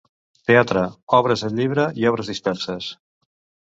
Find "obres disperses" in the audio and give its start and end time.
2.15-2.93